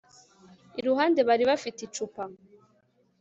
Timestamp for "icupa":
1.87-2.23